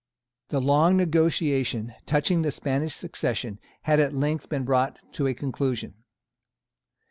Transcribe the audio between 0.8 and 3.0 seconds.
negotiation touching the Spanish